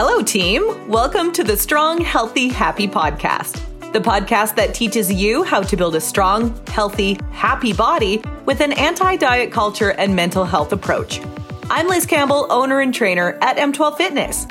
Hello, 0.00 0.22
team. 0.22 0.88
Welcome 0.88 1.32
to 1.32 1.42
the 1.42 1.56
Strong, 1.56 2.02
Healthy, 2.02 2.46
Happy 2.50 2.86
podcast, 2.86 3.54
the 3.92 3.98
podcast 3.98 4.54
that 4.54 4.72
teaches 4.72 5.12
you 5.12 5.42
how 5.42 5.60
to 5.60 5.76
build 5.76 5.96
a 5.96 6.00
strong, 6.00 6.54
healthy, 6.68 7.18
happy 7.32 7.72
body 7.72 8.22
with 8.46 8.60
an 8.60 8.74
anti 8.74 9.16
diet 9.16 9.50
culture 9.50 9.90
and 9.90 10.14
mental 10.14 10.44
health 10.44 10.72
approach. 10.72 11.20
I'm 11.68 11.88
Liz 11.88 12.06
Campbell, 12.06 12.46
owner 12.48 12.78
and 12.78 12.94
trainer 12.94 13.40
at 13.42 13.56
M12 13.56 13.96
Fitness. 13.96 14.46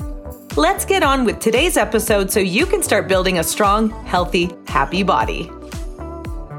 Let's 0.57 0.83
get 0.83 1.01
on 1.01 1.23
with 1.23 1.39
today's 1.39 1.77
episode 1.77 2.29
so 2.29 2.41
you 2.41 2.65
can 2.65 2.83
start 2.83 3.07
building 3.07 3.39
a 3.39 3.43
strong, 3.43 3.91
healthy, 4.03 4.51
happy 4.67 5.01
body. 5.01 5.49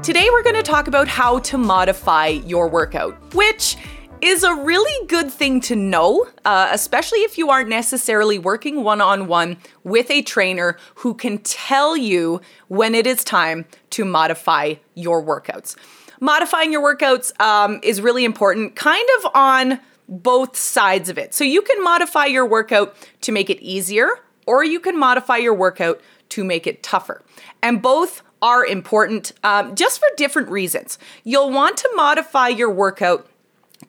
Today, 0.01 0.29
we're 0.31 0.41
going 0.41 0.55
to 0.55 0.63
talk 0.63 0.87
about 0.87 1.07
how 1.07 1.37
to 1.37 1.59
modify 1.59 2.25
your 2.25 2.67
workout, 2.67 3.13
which 3.35 3.77
is 4.21 4.43
a 4.43 4.53
really 4.53 5.07
good 5.07 5.31
thing 5.31 5.61
to 5.61 5.75
know, 5.75 6.27
uh, 6.45 6.69
especially 6.71 7.19
if 7.19 7.37
you 7.37 7.49
aren't 7.49 7.69
necessarily 7.69 8.37
working 8.37 8.83
one 8.83 9.01
on 9.01 9.27
one 9.27 9.57
with 9.83 10.09
a 10.11 10.21
trainer 10.21 10.77
who 10.95 11.13
can 11.13 11.37
tell 11.39 11.95
you 11.95 12.41
when 12.67 12.95
it 12.95 13.07
is 13.07 13.23
time 13.23 13.65
to 13.91 14.05
modify 14.05 14.75
your 14.95 15.23
workouts. 15.23 15.75
Modifying 16.19 16.71
your 16.71 16.81
workouts 16.81 17.39
um, 17.39 17.79
is 17.81 18.01
really 18.01 18.25
important, 18.25 18.75
kind 18.75 19.07
of 19.19 19.31
on 19.33 19.79
both 20.07 20.57
sides 20.57 21.07
of 21.07 21.17
it. 21.17 21.33
So 21.33 21.43
you 21.43 21.61
can 21.61 21.83
modify 21.83 22.25
your 22.25 22.45
workout 22.45 22.95
to 23.21 23.31
make 23.31 23.49
it 23.49 23.61
easier, 23.61 24.09
or 24.45 24.63
you 24.63 24.79
can 24.79 24.99
modify 24.99 25.37
your 25.37 25.53
workout 25.53 26.01
to 26.29 26.43
make 26.43 26.67
it 26.67 26.83
tougher. 26.83 27.23
And 27.61 27.81
both 27.81 28.23
are 28.41 28.65
important 28.65 29.33
um, 29.43 29.75
just 29.75 29.99
for 29.99 30.07
different 30.17 30.49
reasons. 30.49 30.97
You'll 31.23 31.51
want 31.51 31.77
to 31.77 31.89
modify 31.95 32.47
your 32.47 32.71
workout 32.71 33.28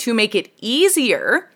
to 0.00 0.14
make 0.14 0.34
it 0.34 0.52
easier 0.60 1.50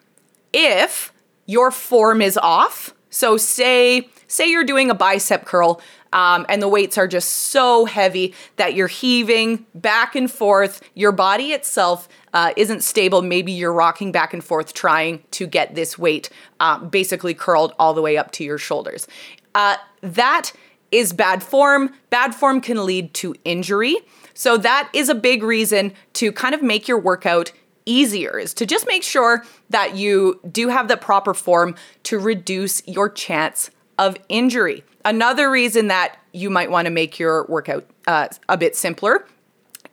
if 0.52 1.12
your 1.46 1.70
form 1.70 2.22
is 2.22 2.38
off. 2.38 2.94
So 3.10 3.36
say 3.36 4.08
say 4.26 4.50
you're 4.50 4.64
doing 4.64 4.90
a 4.90 4.94
bicep 4.94 5.44
curl 5.44 5.80
um, 6.12 6.46
and 6.48 6.62
the 6.62 6.68
weights 6.68 6.96
are 6.96 7.08
just 7.08 7.28
so 7.28 7.84
heavy 7.84 8.34
that 8.56 8.74
you're 8.74 8.86
heaving 8.86 9.66
back 9.74 10.14
and 10.14 10.30
forth. 10.30 10.80
Your 10.94 11.12
body 11.12 11.52
itself 11.52 12.08
uh, 12.32 12.52
isn't 12.56 12.82
stable. 12.82 13.20
Maybe 13.20 13.52
you're 13.52 13.72
rocking 13.72 14.12
back 14.12 14.32
and 14.32 14.42
forth 14.42 14.74
trying 14.74 15.24
to 15.32 15.46
get 15.46 15.74
this 15.74 15.98
weight 15.98 16.30
uh, 16.60 16.78
basically 16.78 17.34
curled 17.34 17.74
all 17.78 17.94
the 17.94 18.02
way 18.02 18.16
up 18.16 18.30
to 18.32 18.44
your 18.44 18.58
shoulders. 18.58 19.08
Uh, 19.54 19.76
that 20.02 20.52
is 20.92 21.12
bad 21.12 21.42
form. 21.42 21.92
Bad 22.10 22.34
form 22.34 22.60
can 22.60 22.86
lead 22.86 23.12
to 23.14 23.34
injury. 23.44 23.96
So 24.34 24.56
that 24.56 24.90
is 24.92 25.08
a 25.08 25.14
big 25.14 25.42
reason 25.42 25.92
to 26.14 26.30
kind 26.30 26.54
of 26.54 26.62
make 26.62 26.86
your 26.86 26.98
workout 26.98 27.52
easier 27.86 28.38
is 28.38 28.54
to 28.54 28.66
just 28.66 28.86
make 28.86 29.02
sure 29.02 29.44
that 29.70 29.96
you 29.96 30.40
do 30.50 30.68
have 30.68 30.88
the 30.88 30.96
proper 30.96 31.34
form 31.34 31.74
to 32.04 32.18
reduce 32.18 32.86
your 32.86 33.08
chance 33.08 33.70
of 33.98 34.16
injury. 34.28 34.84
Another 35.04 35.50
reason 35.50 35.88
that 35.88 36.16
you 36.32 36.50
might 36.50 36.70
want 36.70 36.86
to 36.86 36.90
make 36.90 37.18
your 37.18 37.44
workout 37.46 37.86
uh, 38.06 38.28
a 38.48 38.56
bit 38.56 38.74
simpler 38.74 39.26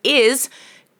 is 0.03 0.49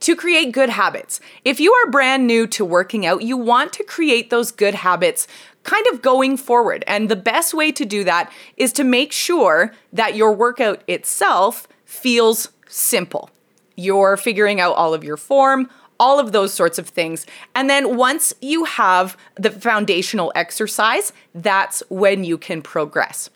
to 0.02 0.16
create 0.16 0.52
good 0.52 0.70
habits. 0.70 1.20
If 1.46 1.60
you 1.60 1.74
are 1.74 1.92
brand 1.92 2.28
new 2.28 2.48
to 2.48 2.66
working 2.66 3.06
out, 3.06 3.22
you 3.22 3.38
want 3.38 3.72
to 3.74 3.84
create 3.84 4.30
those 4.30 4.52
good 4.52 4.76
habits 4.76 5.28
kind 5.64 5.86
of 5.92 6.02
going 6.02 6.38
forward. 6.38 6.84
And 6.88 7.08
the 7.08 7.16
best 7.16 7.54
way 7.54 7.72
to 7.72 7.86
do 7.86 8.04
that 8.04 8.32
is 8.58 8.74
to 8.74 8.84
make 8.84 9.12
sure 9.12 9.74
that 9.94 10.16
your 10.16 10.34
workout 10.34 10.84
itself 10.88 11.68
feels 11.86 12.50
simple. 12.68 13.30
You're 13.76 14.18
figuring 14.18 14.60
out 14.60 14.76
all 14.76 14.94
of 14.94 15.04
your 15.04 15.18
form, 15.18 15.70
all 16.02 16.20
of 16.20 16.32
those 16.32 16.52
sorts 16.52 16.80
of 16.80 16.90
things. 16.90 17.28
And 17.54 17.70
then 17.70 17.96
once 17.96 18.34
you 18.42 18.66
have 18.66 19.16
the 19.36 19.52
foundational 19.52 20.34
exercise, 20.36 21.14
that's 21.36 21.84
when 21.90 22.24
you 22.24 22.40
can 22.40 22.64
progress. 22.64 23.30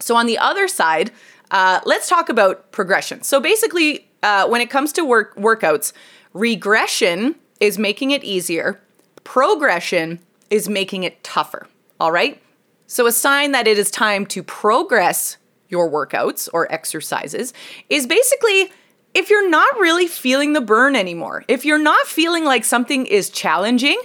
So, 0.00 0.16
on 0.16 0.26
the 0.26 0.36
other 0.36 0.66
side, 0.66 1.12
uh, 1.52 1.80
let's 1.86 2.08
talk 2.08 2.28
about 2.28 2.72
progression. 2.72 3.22
So, 3.22 3.40
basically, 3.40 4.08
uh, 4.24 4.48
when 4.48 4.60
it 4.60 4.68
comes 4.68 4.92
to 4.94 5.04
work 5.04 5.36
workouts, 5.36 5.92
regression 6.34 7.36
is 7.60 7.78
making 7.78 8.10
it 8.10 8.24
easier, 8.24 8.80
progression 9.22 10.18
is 10.50 10.68
making 10.68 11.04
it 11.04 11.22
tougher. 11.22 11.68
All 12.00 12.10
right. 12.10 12.42
So, 12.88 13.06
a 13.06 13.12
sign 13.12 13.52
that 13.52 13.68
it 13.68 13.78
is 13.78 13.92
time 13.92 14.26
to 14.26 14.42
progress 14.42 15.36
your 15.68 15.88
workouts 15.88 16.48
or 16.52 16.70
exercises 16.70 17.54
is 17.88 18.08
basically 18.08 18.72
if 19.14 19.30
you're 19.30 19.48
not 19.48 19.78
really 19.78 20.06
feeling 20.06 20.52
the 20.52 20.60
burn 20.60 20.96
anymore, 20.96 21.44
if 21.48 21.64
you're 21.64 21.78
not 21.78 22.06
feeling 22.06 22.44
like 22.44 22.64
something 22.64 23.06
is 23.06 23.30
challenging, 23.30 24.00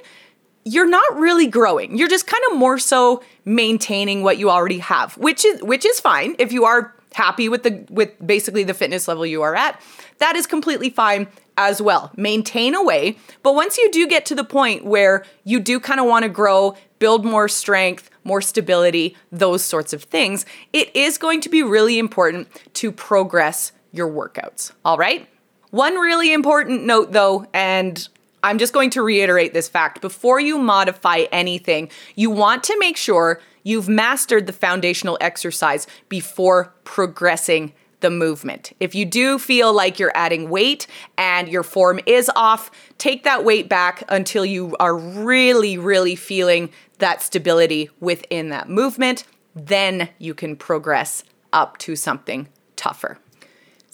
you're 0.63 0.89
not 0.89 1.17
really 1.17 1.47
growing. 1.47 1.97
You're 1.97 2.09
just 2.09 2.27
kind 2.27 2.43
of 2.51 2.57
more 2.57 2.77
so 2.77 3.23
maintaining 3.45 4.23
what 4.23 4.37
you 4.37 4.49
already 4.49 4.79
have, 4.79 5.17
which 5.17 5.45
is 5.45 5.63
which 5.63 5.85
is 5.85 5.99
fine 5.99 6.35
if 6.39 6.51
you 6.51 6.65
are 6.65 6.93
happy 7.13 7.47
with 7.47 7.63
the 7.63 7.85
with 7.89 8.11
basically 8.25 8.63
the 8.63 8.73
fitness 8.73 9.07
level 9.07 9.25
you 9.25 9.41
are 9.41 9.55
at. 9.55 9.81
That 10.19 10.35
is 10.35 10.45
completely 10.45 10.89
fine 10.89 11.27
as 11.57 11.81
well. 11.81 12.11
Maintain 12.17 12.75
away, 12.75 13.17
but 13.43 13.55
once 13.55 13.77
you 13.77 13.89
do 13.91 14.07
get 14.07 14.25
to 14.27 14.35
the 14.35 14.43
point 14.43 14.85
where 14.85 15.25
you 15.43 15.59
do 15.59 15.79
kind 15.79 15.99
of 15.99 16.05
want 16.05 16.23
to 16.23 16.29
grow, 16.29 16.75
build 16.99 17.25
more 17.25 17.47
strength, 17.47 18.09
more 18.23 18.41
stability, 18.41 19.15
those 19.31 19.63
sorts 19.63 19.93
of 19.93 20.03
things, 20.03 20.45
it 20.73 20.93
is 20.95 21.17
going 21.17 21.41
to 21.41 21.49
be 21.49 21.63
really 21.63 21.97
important 21.97 22.47
to 22.73 22.91
progress 22.91 23.71
your 23.97 24.09
workouts. 24.09 24.71
All 24.85 24.97
right? 24.97 25.27
One 25.71 25.95
really 25.95 26.31
important 26.31 26.85
note 26.85 27.11
though, 27.11 27.45
and 27.53 28.07
I'm 28.43 28.57
just 28.57 28.73
going 28.73 28.91
to 28.91 29.01
reiterate 29.01 29.53
this 29.53 29.67
fact 29.67 30.01
before 30.01 30.39
you 30.39 30.57
modify 30.57 31.25
anything, 31.31 31.89
you 32.15 32.29
want 32.29 32.63
to 32.65 32.77
make 32.79 32.95
sure 32.95 33.41
you've 33.63 33.89
mastered 33.89 34.47
the 34.47 34.53
foundational 34.53 35.17
exercise 35.19 35.87
before 36.07 36.73
progressing 36.83 37.73
the 37.99 38.09
movement. 38.09 38.71
If 38.79 38.93
you 38.95 39.05
do 39.05 39.39
feel 39.39 39.73
like 39.73 39.99
you're 39.99 40.11
adding 40.15 40.49
weight 40.49 40.87
and 41.17 41.49
your 41.49 41.63
form 41.63 41.99
is 42.05 42.31
off, 42.35 42.69
take 42.97 43.23
that 43.23 43.43
weight 43.43 43.67
back 43.67 44.03
until 44.07 44.45
you 44.45 44.75
are 44.79 44.95
really, 44.95 45.77
really 45.77 46.15
feeling 46.15 46.69
that 46.99 47.21
stability 47.21 47.89
within 47.99 48.49
that 48.49 48.69
movement. 48.69 49.23
Then 49.55 50.09
you 50.19 50.33
can 50.33 50.55
progress 50.55 51.23
up 51.51 51.77
to 51.79 51.95
something 51.95 52.47
tougher. 52.75 53.17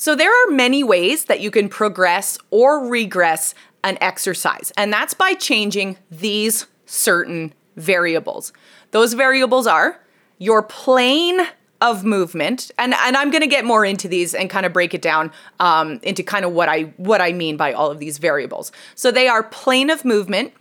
So, 0.03 0.15
there 0.15 0.31
are 0.31 0.51
many 0.51 0.83
ways 0.83 1.23
that 1.25 1.39
you 1.39 1.49
can 1.49 1.69
progress 1.69 2.37
or 2.49 2.85
regress 2.85 3.55
an 3.85 3.97
exercise, 4.01 4.73
and 4.75 4.91
that's 4.91 5.13
by 5.13 5.33
changing 5.33 5.95
these 6.11 6.67
certain 6.85 7.53
variables. 7.77 8.51
Those 8.91 9.13
variables 9.13 9.65
are 9.65 10.01
your 10.39 10.61
plane 10.61 11.39
of 11.79 12.03
movement, 12.03 12.69
and, 12.77 12.93
and 12.93 13.15
I'm 13.15 13.31
going 13.31 13.43
to 13.43 13.47
get 13.47 13.63
more 13.63 13.85
into 13.85 14.09
these 14.09 14.33
and 14.33 14.49
kind 14.49 14.65
of 14.65 14.73
break 14.73 14.93
it 14.93 15.01
down 15.01 15.31
um, 15.61 16.01
into 16.03 16.21
kind 16.21 16.43
of 16.43 16.51
what 16.51 16.67
I 16.67 16.81
what 16.97 17.21
I 17.21 17.31
mean 17.31 17.55
by 17.55 17.71
all 17.71 17.89
of 17.89 17.99
these 17.99 18.17
variables. 18.17 18.73
So 18.95 19.09
they 19.09 19.29
are 19.29 19.41
plane 19.41 19.89
of 19.89 20.03
movement, 20.03 20.51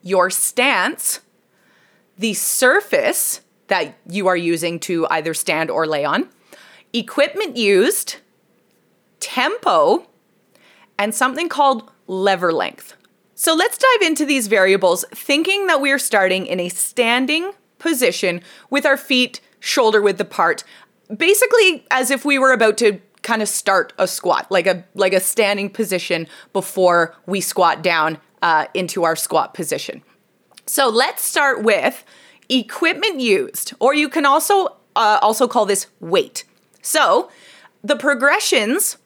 your 0.00 0.30
stance, 0.30 1.20
the 2.16 2.32
surface 2.32 3.42
that 3.66 3.98
you 4.08 4.28
are 4.28 4.36
using 4.36 4.80
to 4.80 5.06
either 5.10 5.34
stand 5.34 5.70
or 5.70 5.86
lay 5.86 6.06
on, 6.06 6.30
equipment 6.94 7.58
used, 7.58 8.16
tempo, 9.22 10.06
and 10.98 11.14
something 11.14 11.48
called 11.48 11.90
lever 12.06 12.52
length. 12.52 12.96
So 13.34 13.54
let's 13.54 13.78
dive 13.78 14.02
into 14.02 14.26
these 14.26 14.46
variables, 14.48 15.04
thinking 15.14 15.66
that 15.68 15.80
we 15.80 15.90
are 15.90 15.98
starting 15.98 16.46
in 16.46 16.60
a 16.60 16.68
standing 16.68 17.52
position 17.78 18.42
with 18.68 18.84
our 18.84 18.96
feet 18.96 19.40
shoulder 19.58 20.02
width 20.02 20.20
apart, 20.20 20.64
basically 21.16 21.86
as 21.90 22.10
if 22.10 22.24
we 22.24 22.38
were 22.38 22.52
about 22.52 22.76
to 22.78 23.00
kind 23.22 23.40
of 23.42 23.48
start 23.48 23.92
a 23.98 24.06
squat, 24.06 24.50
like 24.50 24.66
a 24.66 24.84
like 24.94 25.12
a 25.12 25.20
standing 25.20 25.70
position 25.70 26.26
before 26.52 27.14
we 27.26 27.40
squat 27.40 27.82
down 27.82 28.18
uh, 28.42 28.66
into 28.74 29.04
our 29.04 29.16
squat 29.16 29.54
position. 29.54 30.02
So 30.66 30.88
let's 30.88 31.24
start 31.24 31.62
with 31.62 32.04
equipment 32.48 33.20
used, 33.20 33.72
or 33.80 33.94
you 33.94 34.08
can 34.08 34.26
also 34.26 34.76
uh, 34.94 35.18
also 35.22 35.48
call 35.48 35.66
this 35.66 35.86
weight. 36.00 36.44
So 36.82 37.30
the 37.82 37.96
progressions 37.96 38.98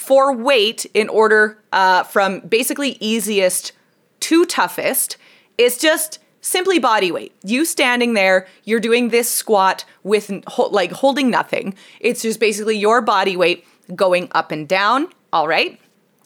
for 0.00 0.34
weight 0.34 0.86
in 0.94 1.10
order 1.10 1.62
uh, 1.72 2.02
from 2.04 2.40
basically 2.40 2.96
easiest 3.00 3.72
to 4.20 4.46
toughest 4.46 5.18
is 5.58 5.76
just 5.76 6.18
simply 6.40 6.78
body 6.78 7.12
weight. 7.12 7.34
You 7.44 7.66
standing 7.66 8.14
there, 8.14 8.48
you're 8.64 8.80
doing 8.80 9.10
this 9.10 9.30
squat 9.30 9.84
with 10.02 10.32
like 10.56 10.90
holding 10.90 11.28
nothing. 11.28 11.74
It's 12.00 12.22
just 12.22 12.40
basically 12.40 12.78
your 12.78 13.02
body 13.02 13.36
weight 13.36 13.66
going 13.94 14.28
up 14.32 14.50
and 14.50 14.66
down. 14.66 15.08
All 15.34 15.46
right. 15.46 15.78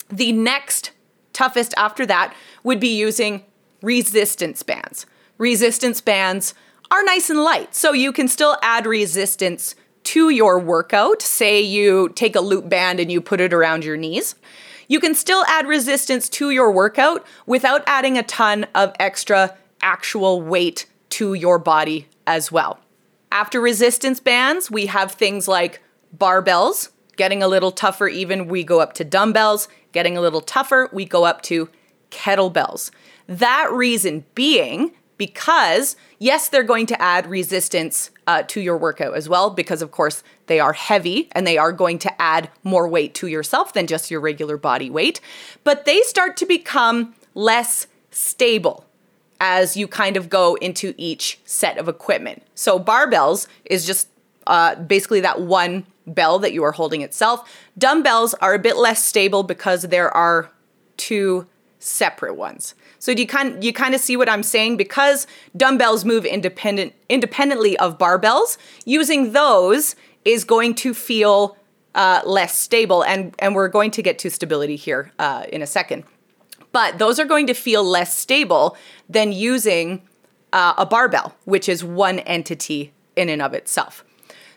The 0.08 0.30
next 0.30 0.92
toughest 1.32 1.74
after 1.76 2.06
that 2.06 2.32
would 2.62 2.78
be 2.78 2.96
using 2.96 3.42
resistance 3.82 4.62
bands. 4.62 5.04
Resistance 5.36 6.00
bands 6.00 6.54
are 6.92 7.02
nice 7.02 7.28
and 7.28 7.42
light, 7.42 7.74
so 7.74 7.92
you 7.92 8.12
can 8.12 8.28
still 8.28 8.56
add 8.62 8.86
resistance 8.86 9.74
to 10.04 10.30
your 10.30 10.58
workout, 10.58 11.22
say 11.22 11.60
you 11.60 12.10
take 12.10 12.36
a 12.36 12.40
loop 12.40 12.68
band 12.68 13.00
and 13.00 13.10
you 13.10 13.20
put 13.20 13.40
it 13.40 13.52
around 13.52 13.84
your 13.84 13.96
knees, 13.96 14.34
you 14.88 15.00
can 15.00 15.14
still 15.14 15.44
add 15.46 15.66
resistance 15.66 16.28
to 16.28 16.50
your 16.50 16.70
workout 16.70 17.26
without 17.46 17.82
adding 17.86 18.18
a 18.18 18.22
ton 18.22 18.66
of 18.74 18.94
extra 19.00 19.56
actual 19.80 20.40
weight 20.42 20.86
to 21.10 21.34
your 21.34 21.58
body 21.58 22.06
as 22.26 22.52
well. 22.52 22.78
After 23.32 23.60
resistance 23.60 24.20
bands, 24.20 24.70
we 24.70 24.86
have 24.86 25.12
things 25.12 25.48
like 25.48 25.82
barbells, 26.16 26.90
getting 27.16 27.42
a 27.42 27.48
little 27.48 27.72
tougher, 27.72 28.08
even 28.08 28.48
we 28.48 28.62
go 28.62 28.80
up 28.80 28.92
to 28.94 29.04
dumbbells, 29.04 29.68
getting 29.92 30.16
a 30.16 30.20
little 30.20 30.40
tougher, 30.40 30.88
we 30.92 31.04
go 31.04 31.24
up 31.24 31.42
to 31.42 31.68
kettlebells. 32.10 32.90
That 33.26 33.70
reason 33.72 34.24
being 34.34 34.92
because, 35.16 35.96
yes, 36.18 36.48
they're 36.48 36.62
going 36.62 36.86
to 36.86 37.00
add 37.00 37.26
resistance 37.26 38.10
uh, 38.26 38.42
to 38.44 38.60
your 38.60 38.76
workout 38.76 39.14
as 39.14 39.28
well, 39.28 39.50
because 39.50 39.82
of 39.82 39.90
course 39.90 40.22
they 40.46 40.60
are 40.60 40.72
heavy 40.72 41.28
and 41.32 41.46
they 41.46 41.58
are 41.58 41.72
going 41.72 41.98
to 42.00 42.22
add 42.22 42.50
more 42.62 42.88
weight 42.88 43.14
to 43.14 43.26
yourself 43.26 43.72
than 43.72 43.86
just 43.86 44.10
your 44.10 44.20
regular 44.20 44.56
body 44.56 44.90
weight, 44.90 45.20
but 45.62 45.84
they 45.84 46.00
start 46.02 46.36
to 46.38 46.46
become 46.46 47.14
less 47.34 47.86
stable 48.10 48.84
as 49.40 49.76
you 49.76 49.88
kind 49.88 50.16
of 50.16 50.30
go 50.30 50.54
into 50.56 50.94
each 50.96 51.38
set 51.44 51.76
of 51.76 51.88
equipment. 51.88 52.42
So, 52.54 52.78
barbells 52.78 53.46
is 53.64 53.84
just 53.84 54.08
uh, 54.46 54.76
basically 54.76 55.20
that 55.20 55.40
one 55.40 55.86
bell 56.06 56.38
that 56.38 56.52
you 56.52 56.62
are 56.64 56.72
holding 56.72 57.02
itself. 57.02 57.50
Dumbbells 57.78 58.34
are 58.34 58.54
a 58.54 58.58
bit 58.58 58.76
less 58.76 59.02
stable 59.04 59.42
because 59.42 59.82
there 59.82 60.14
are 60.14 60.50
two 60.96 61.46
separate 61.78 62.34
ones. 62.34 62.74
So 63.04 63.12
do 63.12 63.20
you 63.20 63.28
kind 63.28 63.62
you 63.62 63.74
kind 63.74 63.94
of 63.94 64.00
see 64.00 64.16
what 64.16 64.30
I'm 64.30 64.42
saying 64.42 64.78
because 64.78 65.26
dumbbells 65.54 66.06
move 66.06 66.24
independent 66.24 66.94
independently 67.10 67.76
of 67.76 67.98
barbells, 67.98 68.56
using 68.86 69.32
those 69.32 69.94
is 70.24 70.42
going 70.42 70.74
to 70.76 70.94
feel 70.94 71.58
uh, 71.94 72.22
less 72.24 72.56
stable 72.56 73.04
and 73.04 73.34
and 73.40 73.54
we're 73.54 73.68
going 73.68 73.90
to 73.90 74.00
get 74.00 74.18
to 74.20 74.30
stability 74.30 74.76
here 74.76 75.12
uh, 75.18 75.44
in 75.52 75.60
a 75.60 75.66
second. 75.66 76.04
But 76.72 76.96
those 76.98 77.20
are 77.20 77.26
going 77.26 77.46
to 77.48 77.52
feel 77.52 77.84
less 77.84 78.16
stable 78.16 78.74
than 79.06 79.32
using 79.32 80.00
uh, 80.54 80.72
a 80.78 80.86
barbell, 80.86 81.34
which 81.44 81.68
is 81.68 81.84
one 81.84 82.20
entity 82.20 82.94
in 83.16 83.28
and 83.28 83.42
of 83.42 83.52
itself. 83.52 84.02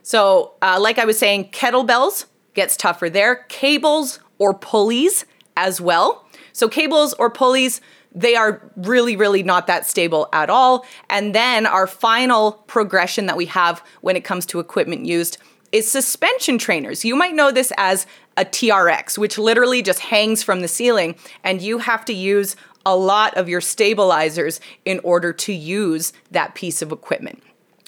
So, 0.04 0.54
uh, 0.62 0.80
like 0.80 1.00
I 1.00 1.04
was 1.04 1.20
saying, 1.20 1.50
kettlebells 1.52 2.28
gets 2.54 2.78
tougher 2.78 3.10
there, 3.10 3.44
cables 3.50 4.22
or 4.38 4.54
pulleys 4.54 5.26
as 5.58 5.82
well. 5.82 6.26
So, 6.54 6.70
cables 6.70 7.14
or 7.16 7.30
pulleys, 7.30 7.82
they 8.18 8.36
are 8.36 8.62
really, 8.76 9.16
really 9.16 9.44
not 9.44 9.68
that 9.68 9.86
stable 9.86 10.28
at 10.34 10.50
all. 10.50 10.86
And 11.10 11.36
then 11.36 11.66
our 11.66 11.86
final 11.86 12.54
progression 12.68 13.28
that 13.28 13.38
we 13.38 13.46
have 13.46 13.84
when 14.02 14.16
it 14.16 14.24
comes 14.24 14.46
to 14.48 14.60
equipment 14.60 15.06
used 15.06 15.38
is 15.72 15.90
suspension 15.90 16.58
trainers. 16.58 17.06
You 17.06 17.16
might 17.16 17.36
know 17.36 17.52
this 17.52 17.72
as 17.78 18.08
a 18.36 18.46
TRX, 18.46 19.18
which 19.18 19.38
literally 19.38 19.82
just 19.82 20.00
hangs 20.00 20.42
from 20.42 20.62
the 20.62 20.68
ceiling, 20.68 21.16
and 21.44 21.62
you 21.62 21.80
have 21.80 22.06
to 22.06 22.14
use 22.14 22.56
a 22.86 22.96
lot 22.96 23.36
of 23.36 23.50
your 23.50 23.62
stabilizers 23.62 24.60
in 24.86 25.00
order 25.04 25.34
to 25.34 25.54
use 25.54 26.14
that 26.32 26.56
piece 26.56 26.82
of 26.82 26.92
equipment. 26.92 27.44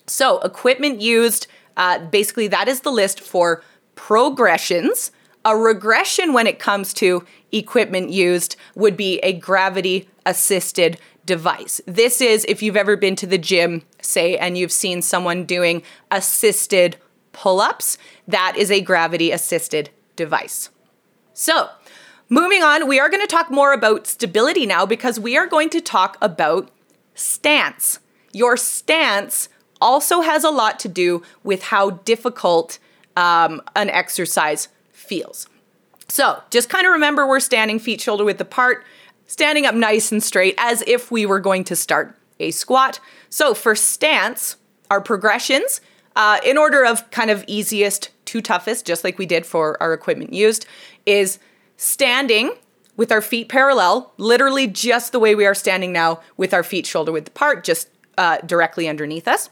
So, 0.08 0.40
equipment 0.40 1.02
used, 1.02 1.48
uh, 1.78 2.00
basically, 2.00 2.48
that 2.50 2.68
is 2.68 2.82
the 2.82 2.92
list 2.92 3.22
for 3.22 3.64
progressions. 3.96 5.12
A 5.46 5.56
regression 5.56 6.34
when 6.34 6.48
it 6.48 6.60
comes 6.60 6.94
to 6.96 7.26
equipment 7.52 8.10
used 8.10 8.56
would 8.76 8.98
be 8.98 9.20
a 9.20 9.34
gravity 9.34 10.10
assisted 10.26 11.00
device. 11.26 11.80
This 11.86 12.22
is 12.22 12.46
if 12.46 12.62
you've 12.62 12.76
ever 12.76 12.98
been 12.98 13.16
to 13.18 13.28
the 13.28 13.38
gym, 13.38 13.84
say, 14.02 14.38
and 14.38 14.58
you've 14.58 14.72
seen 14.72 15.02
someone 15.02 15.46
doing 15.46 15.82
assisted 16.12 16.98
pull 17.32 17.62
ups, 17.62 17.98
that 18.28 18.56
is 18.58 18.72
a 18.72 18.82
gravity 18.82 19.32
assisted 19.32 19.92
device. 20.16 20.70
So, 21.34 21.70
moving 22.28 22.64
on, 22.64 22.88
we 22.88 23.00
are 23.00 23.10
going 23.10 23.22
to 23.22 23.28
talk 23.28 23.50
more 23.50 23.72
about 23.72 24.08
stability 24.08 24.66
now 24.66 24.86
because 24.86 25.20
we 25.20 25.38
are 25.38 25.48
going 25.48 25.70
to 25.70 25.80
talk 25.80 26.18
about 26.22 26.70
stance. 27.14 28.00
Your 28.34 28.58
stance 28.58 29.48
also 29.80 30.22
has 30.22 30.44
a 30.44 30.50
lot 30.50 30.80
to 30.80 30.90
do 30.90 31.24
with 31.44 31.64
how 31.64 31.92
difficult 31.92 32.80
um, 33.16 33.62
an 33.76 33.90
exercise 33.90 34.68
feels. 35.10 35.48
So, 36.08 36.42
just 36.50 36.70
kind 36.70 36.86
of 36.86 36.94
remember 36.94 37.28
we're 37.28 37.40
standing 37.40 37.80
feet 37.80 38.00
shoulder 38.00 38.24
width 38.24 38.40
apart, 38.40 38.86
standing 39.28 39.66
up 39.66 39.76
nice 39.76 40.12
and 40.12 40.24
straight 40.24 40.56
as 40.58 40.84
if 40.88 41.12
we 41.12 41.26
were 41.26 41.40
going 41.40 41.64
to 41.66 41.76
start 41.76 42.16
a 42.40 42.52
squat. 42.52 43.00
So, 43.30 43.54
for 43.54 43.76
stance, 43.76 44.56
our 44.90 45.02
progressions, 45.02 45.82
uh, 46.16 46.40
in 46.46 46.58
order 46.58 46.86
of 46.86 47.10
kind 47.12 47.30
of 47.30 47.44
easiest 47.48 48.10
to 48.26 48.42
toughest, 48.42 48.86
just 48.86 49.04
like 49.04 49.18
we 49.18 49.26
did 49.26 49.46
for 49.46 49.82
our 49.82 49.94
equipment 49.94 50.34
used, 50.34 50.66
is 51.06 51.40
standing 51.78 52.52
with 52.96 53.12
our 53.12 53.22
feet 53.22 53.50
parallel, 53.50 54.14
literally 54.18 54.68
just 54.68 55.12
the 55.12 55.20
way 55.20 55.34
we 55.34 55.46
are 55.46 55.56
standing 55.56 55.92
now 55.92 56.20
with 56.38 56.54
our 56.54 56.64
feet 56.64 56.86
shoulder 56.86 57.12
width 57.12 57.30
apart, 57.30 57.64
just 57.64 57.90
uh, 58.18 58.38
directly 58.46 58.88
underneath 58.88 59.28
us. 59.28 59.50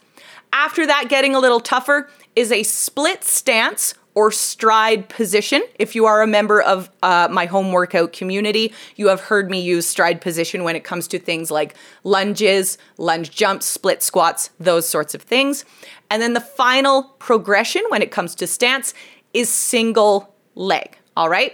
After 0.51 0.85
that, 0.87 1.05
getting 1.07 1.35
a 1.35 1.39
little 1.39 1.59
tougher 1.59 2.09
is 2.35 2.51
a 2.51 2.63
split 2.63 3.23
stance 3.23 3.93
or 4.17 4.31
stride 4.31 5.07
position. 5.09 5.61
If 5.77 5.93
you 5.93 6.07
are 6.07 6.23
a 6.23 6.27
member 6.27 6.59
of 6.59 6.89
uh, 7.03 7.27
my 7.29 7.45
home 7.45 7.71
workout 7.71 8.13
community, 8.13 8.73
you 8.95 9.09
have 9.09 9.21
heard 9.21 9.51
me 9.51 9.61
use 9.61 9.85
stride 9.85 10.21
position 10.21 10.63
when 10.63 10.75
it 10.75 10.83
comes 10.83 11.07
to 11.09 11.19
things 11.19 11.51
like 11.51 11.75
lunges, 12.03 12.79
lunge 12.97 13.29
jumps, 13.29 13.67
split 13.67 14.01
squats, 14.01 14.49
those 14.59 14.89
sorts 14.89 15.13
of 15.13 15.21
things. 15.21 15.65
And 16.09 16.19
then 16.19 16.33
the 16.33 16.41
final 16.41 17.03
progression 17.19 17.83
when 17.89 18.01
it 18.01 18.09
comes 18.09 18.33
to 18.35 18.47
stance 18.47 18.95
is 19.35 19.49
single 19.49 20.33
leg. 20.55 20.97
All 21.15 21.29
right? 21.29 21.53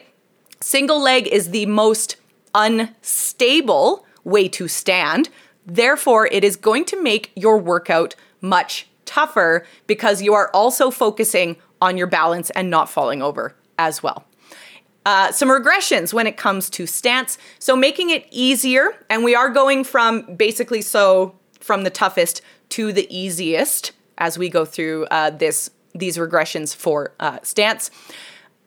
Single 0.62 1.02
leg 1.04 1.28
is 1.28 1.50
the 1.50 1.66
most 1.66 2.16
unstable 2.56 4.06
way 4.24 4.48
to 4.48 4.70
stand. 4.70 5.28
Therefore, 5.66 6.30
it 6.32 6.46
is 6.46 6.56
going 6.56 6.86
to 6.86 7.04
make 7.04 7.34
your 7.36 7.58
workout 7.58 8.16
much 8.40 8.88
tougher 9.04 9.66
because 9.86 10.22
you 10.22 10.34
are 10.34 10.50
also 10.54 10.90
focusing 10.90 11.58
on 11.84 11.98
your 11.98 12.08
balance 12.08 12.50
and 12.52 12.70
not 12.70 12.90
falling 12.90 13.22
over 13.22 13.54
as 13.78 14.02
well. 14.02 14.26
Uh, 15.06 15.34
some 15.34 15.50
regressions 15.50 16.14
when 16.14 16.26
it 16.26 16.38
comes 16.38 16.70
to 16.70 16.88
stance. 16.88 17.38
So 17.60 17.76
making 17.76 18.10
it 18.10 18.26
easier, 18.32 18.96
and 19.10 19.22
we 19.24 19.36
are 19.36 19.50
going 19.50 19.84
from 19.84 20.36
basically 20.36 20.82
so 20.82 21.36
from 21.60 21.84
the 21.84 21.90
toughest 21.90 22.42
to 22.70 22.94
the 22.94 23.06
easiest 23.16 23.92
as 24.18 24.38
we 24.38 24.48
go 24.48 24.64
through 24.64 25.06
uh, 25.08 25.32
this 25.32 25.70
these 25.94 26.18
regressions 26.18 26.74
for 26.74 27.14
uh, 27.20 27.40
stance. 27.44 27.92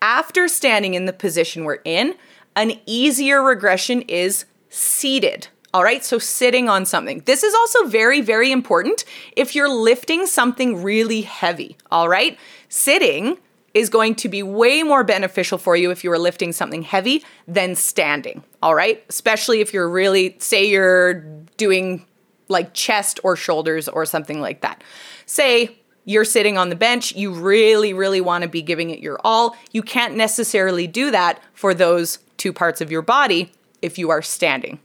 After 0.03 0.47
standing 0.47 0.95
in 0.95 1.07
the 1.07 1.13
position 1.13 1.65
we're 1.65 1.81
in, 1.85 2.15
an 2.55 2.73
easier 2.85 3.43
regression 3.43 4.03
is 4.03 4.45
seated. 4.69 5.49
All 5.77 5.85
right, 5.85 6.03
so 6.03 6.19
sitting 6.19 6.71
on 6.71 6.87
something. 6.87 7.21
This 7.27 7.43
is 7.43 7.53
also 7.53 7.85
very, 7.85 8.23
very 8.23 8.51
important 8.51 9.05
if 9.37 9.55
you're 9.55 9.69
lifting 9.69 10.25
something 10.25 10.83
really 10.83 11.21
heavy. 11.21 11.77
All 11.91 12.09
right, 12.09 12.39
sitting 12.71 13.37
is 13.75 13.91
going 13.91 14.15
to 14.15 14.31
be 14.31 14.43
way 14.43 14.83
more 14.83 15.05
beneficial 15.05 15.59
for 15.59 15.77
you 15.77 15.91
if 15.91 16.03
you 16.03 16.11
are 16.13 16.19
lifting 16.19 16.55
something 16.55 16.81
heavy 16.81 17.23
than 17.47 17.75
standing. 17.75 18.43
All 18.63 18.75
right, 18.75 19.05
especially 19.11 19.61
if 19.61 19.75
you're 19.75 19.91
really, 19.91 20.37
say, 20.39 20.67
you're 20.67 21.21
doing 21.59 22.07
like 22.49 22.73
chest 22.73 23.21
or 23.23 23.37
shoulders 23.37 23.87
or 23.87 24.07
something 24.07 24.41
like 24.41 24.63
that. 24.63 24.83
Say, 25.27 25.77
you're 26.07 26.25
sitting 26.25 26.57
on 26.57 26.71
the 26.71 26.75
bench, 26.75 27.15
you 27.15 27.35
really, 27.35 27.93
really 27.93 28.23
want 28.23 28.45
to 28.45 28.49
be 28.49 28.63
giving 28.63 28.89
it 28.89 29.01
your 29.01 29.21
all. 29.25 29.55
You 29.73 29.83
can't 29.83 30.17
necessarily 30.17 30.87
do 30.87 31.11
that 31.11 31.39
for 31.53 31.75
those 31.75 32.21
two 32.39 32.55
parts 32.55 32.81
of 32.81 32.91
your 32.91 33.03
body 33.03 33.53
if 33.83 33.99
you 33.99 34.09
are 34.09 34.23
standing. 34.23 34.79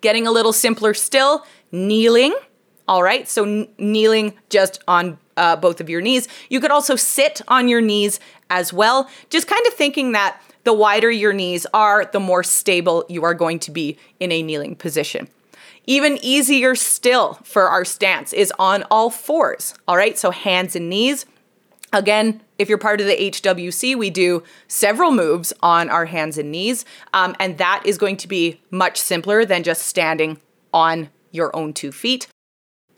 Getting 0.00 0.26
a 0.26 0.30
little 0.30 0.52
simpler 0.52 0.94
still, 0.94 1.44
kneeling. 1.72 2.34
All 2.86 3.02
right, 3.02 3.28
so 3.28 3.68
kneeling 3.78 4.34
just 4.48 4.82
on 4.88 5.18
uh, 5.36 5.56
both 5.56 5.80
of 5.80 5.90
your 5.90 6.00
knees. 6.00 6.26
You 6.48 6.60
could 6.60 6.70
also 6.70 6.96
sit 6.96 7.42
on 7.48 7.68
your 7.68 7.80
knees 7.80 8.18
as 8.50 8.72
well, 8.72 9.08
just 9.30 9.46
kind 9.46 9.66
of 9.66 9.74
thinking 9.74 10.12
that 10.12 10.40
the 10.64 10.72
wider 10.72 11.10
your 11.10 11.32
knees 11.32 11.66
are, 11.72 12.04
the 12.04 12.20
more 12.20 12.42
stable 12.42 13.04
you 13.08 13.24
are 13.24 13.34
going 13.34 13.58
to 13.60 13.70
be 13.70 13.98
in 14.20 14.32
a 14.32 14.42
kneeling 14.42 14.74
position. 14.76 15.28
Even 15.86 16.18
easier 16.20 16.74
still 16.74 17.34
for 17.44 17.68
our 17.68 17.84
stance 17.84 18.32
is 18.34 18.52
on 18.58 18.84
all 18.90 19.08
fours. 19.08 19.74
All 19.86 19.96
right, 19.96 20.18
so 20.18 20.30
hands 20.30 20.76
and 20.76 20.90
knees. 20.90 21.24
Again, 21.92 22.42
if 22.58 22.68
you're 22.68 22.78
part 22.78 23.00
of 23.00 23.06
the 23.06 23.16
HWC, 23.16 23.96
we 23.96 24.10
do 24.10 24.42
several 24.66 25.12
moves 25.12 25.52
on 25.62 25.88
our 25.88 26.06
hands 26.06 26.36
and 26.36 26.50
knees, 26.50 26.84
um, 27.14 27.34
and 27.38 27.56
that 27.58 27.82
is 27.84 27.96
going 27.98 28.16
to 28.18 28.28
be 28.28 28.60
much 28.70 28.98
simpler 28.98 29.44
than 29.44 29.62
just 29.62 29.82
standing 29.82 30.38
on 30.74 31.10
your 31.30 31.54
own 31.54 31.72
two 31.72 31.92
feet. 31.92 32.26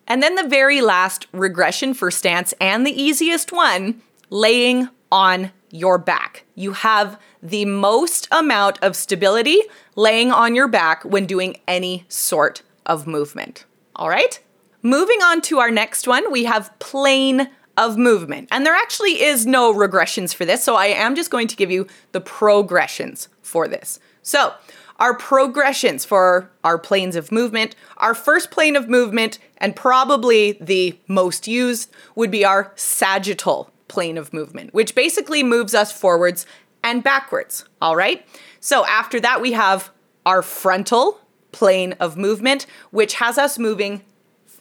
And 0.06 0.22
then 0.22 0.34
the 0.34 0.48
very 0.48 0.80
last 0.80 1.26
regression 1.32 1.94
for 1.94 2.10
stance, 2.10 2.54
and 2.60 2.86
the 2.86 3.00
easiest 3.00 3.52
one, 3.52 4.02
laying 4.30 4.88
on 5.12 5.52
your 5.70 5.98
back. 5.98 6.44
You 6.54 6.72
have 6.72 7.20
the 7.42 7.64
most 7.64 8.26
amount 8.32 8.78
of 8.82 8.96
stability 8.96 9.60
laying 9.94 10.32
on 10.32 10.54
your 10.54 10.68
back 10.68 11.04
when 11.04 11.26
doing 11.26 11.58
any 11.68 12.06
sort 12.08 12.62
of 12.86 13.06
movement. 13.06 13.64
All 13.94 14.08
right? 14.08 14.40
Moving 14.82 15.22
on 15.22 15.42
to 15.42 15.58
our 15.58 15.70
next 15.70 16.08
one, 16.08 16.32
we 16.32 16.44
have 16.44 16.76
plane 16.78 17.50
of 17.80 17.96
movement. 17.96 18.48
And 18.52 18.64
there 18.64 18.74
actually 18.74 19.22
is 19.22 19.46
no 19.46 19.72
regressions 19.72 20.34
for 20.34 20.44
this, 20.44 20.62
so 20.62 20.76
I 20.76 20.86
am 20.86 21.16
just 21.16 21.30
going 21.30 21.48
to 21.48 21.56
give 21.56 21.70
you 21.70 21.86
the 22.12 22.20
progressions 22.20 23.28
for 23.42 23.66
this. 23.66 23.98
So, 24.22 24.54
our 24.98 25.16
progressions 25.16 26.04
for 26.04 26.50
our 26.62 26.78
planes 26.78 27.16
of 27.16 27.32
movement. 27.32 27.74
Our 27.96 28.14
first 28.14 28.50
plane 28.50 28.76
of 28.76 28.86
movement, 28.86 29.38
and 29.56 29.74
probably 29.74 30.58
the 30.60 30.98
most 31.08 31.48
used, 31.48 31.90
would 32.14 32.30
be 32.30 32.44
our 32.44 32.72
sagittal 32.76 33.70
plane 33.88 34.18
of 34.18 34.34
movement, 34.34 34.74
which 34.74 34.94
basically 34.94 35.42
moves 35.42 35.74
us 35.74 35.90
forwards 35.90 36.44
and 36.84 37.02
backwards. 37.02 37.64
All 37.80 37.96
right. 37.96 38.26
So 38.60 38.84
after 38.84 39.18
that, 39.20 39.40
we 39.40 39.52
have 39.52 39.90
our 40.26 40.42
frontal 40.42 41.18
plane 41.50 41.94
of 41.94 42.18
movement, 42.18 42.66
which 42.90 43.14
has 43.14 43.38
us 43.38 43.58
moving 43.58 44.02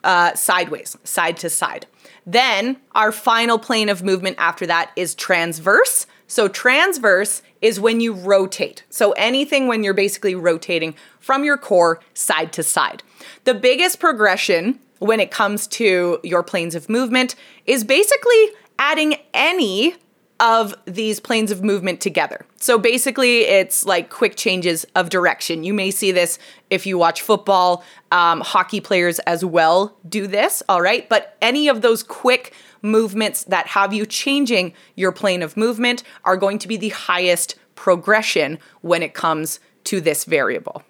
uh, 0.04 0.34
sideways, 0.36 0.98
side 1.04 1.38
to 1.38 1.50
side. 1.50 1.86
Then 2.26 2.78
our 2.94 3.12
final 3.12 3.58
plane 3.58 3.90
of 3.90 4.04
movement 4.04 4.38
after 4.40 4.66
that 4.68 4.92
is 4.96 5.16
transverse. 5.16 6.06
So 6.28 6.48
transverse 6.48 7.42
is 7.62 7.80
when 7.80 8.00
you 8.02 8.14
rotate. 8.14 8.84
So 8.90 9.14
anything 9.14 9.68
when 9.68 9.84
you're 9.84 9.94
basically 9.94 10.36
rotating 10.36 10.96
from 11.20 11.44
your 11.44 11.58
core 11.58 12.00
side 12.14 12.54
to 12.54 12.64
side. 12.64 13.04
The 13.46 13.56
biggest 13.56 14.00
progression 14.00 14.80
when 15.00 15.20
it 15.20 15.32
comes 15.32 15.66
to 15.68 16.20
your 16.24 16.44
planes 16.44 16.76
of 16.76 16.90
movement 16.90 17.36
is 17.66 17.84
basically 17.84 18.50
adding 18.78 19.16
any 19.34 19.96
of 20.40 20.74
these 20.86 21.20
planes 21.20 21.52
of 21.52 21.64
movement 21.64 22.00
together. 22.00 22.46
So 22.58 22.78
basically, 22.78 23.42
it's 23.42 23.86
like 23.86 24.10
quick 24.10 24.36
changes 24.36 24.86
of 24.96 25.10
direction. 25.10 25.64
You 25.64 25.74
may 25.74 25.92
see 25.92 26.12
this 26.12 26.40
if 26.70 26.86
you 26.86 26.98
watch 26.98 27.22
football, 27.22 27.84
um, 28.12 28.42
hockey 28.42 28.80
players 28.80 29.20
as 29.20 29.44
well 29.44 29.98
do 30.08 30.28
this, 30.28 30.64
all 30.70 30.82
right? 30.82 31.08
But 31.10 31.36
any 31.42 31.68
of 31.68 31.82
those 31.82 32.04
quick 32.04 32.54
movements 32.82 33.44
that 33.46 33.68
have 33.68 33.94
you 33.94 34.06
changing 34.06 34.74
your 34.96 35.12
plane 35.12 35.42
of 35.42 35.58
movement 35.58 36.04
are 36.24 36.38
going 36.38 36.60
to 36.60 36.68
be 36.68 36.78
the 36.78 36.90
highest 36.90 37.56
progression 37.76 38.60
when 38.82 39.04
it 39.04 39.14
comes 39.14 39.60
to 39.86 40.00
this 40.00 40.26
variable. 40.26 40.84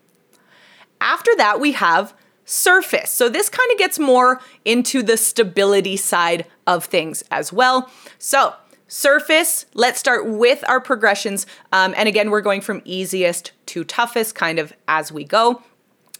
After 1.01 1.35
that, 1.37 1.59
we 1.59 1.71
have 1.73 2.13
surface. 2.45 3.11
So 3.11 3.29
this 3.29 3.47
kind 3.47 3.71
of 3.71 3.77
gets 3.77 3.99
more 3.99 4.41
into 4.65 5.03
the 5.03 5.17
stability 5.17 5.95
side 5.97 6.45
of 6.65 6.85
things 6.85 7.23
as 7.31 7.53
well. 7.53 7.89
So 8.17 8.55
surface, 8.89 9.65
let's 9.73 9.99
start 9.99 10.25
with 10.25 10.67
our 10.67 10.81
progressions. 10.81 11.45
Um, 11.71 11.93
and 11.95 12.09
again, 12.09 12.29
we're 12.29 12.41
going 12.41 12.59
from 12.59 12.81
easiest 12.83 13.53
to 13.67 13.85
toughest 13.85 14.35
kind 14.35 14.59
of 14.59 14.73
as 14.87 15.11
we 15.11 15.23
go. 15.23 15.63